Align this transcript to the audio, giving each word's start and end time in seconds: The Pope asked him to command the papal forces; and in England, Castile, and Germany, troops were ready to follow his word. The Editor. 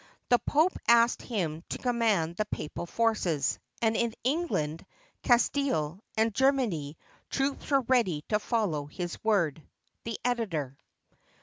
The 0.29 0.39
Pope 0.39 0.79
asked 0.87 1.21
him 1.21 1.63
to 1.69 1.77
command 1.77 2.35
the 2.35 2.45
papal 2.45 2.87
forces; 2.87 3.59
and 3.83 3.95
in 3.95 4.15
England, 4.23 4.83
Castile, 5.21 5.99
and 6.17 6.33
Germany, 6.33 6.97
troops 7.29 7.69
were 7.69 7.81
ready 7.81 8.23
to 8.29 8.39
follow 8.39 8.87
his 8.87 9.23
word. 9.23 9.61
The 10.05 10.17
Editor. 10.25 10.75